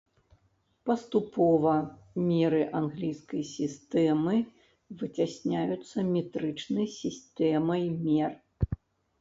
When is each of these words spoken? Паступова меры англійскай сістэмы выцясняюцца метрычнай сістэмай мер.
Паступова 0.89 1.73
меры 2.29 2.61
англійскай 2.79 3.43
сістэмы 3.57 4.35
выцясняюцца 5.03 5.97
метрычнай 6.15 6.87
сістэмай 7.01 7.83
мер. 8.05 8.31